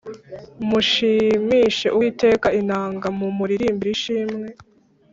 Mushimishe 0.69 1.87
uwiteka 1.95 2.47
inanga, 2.59 3.07
mumurimbire 3.17 3.91
ishimwe 3.97 4.47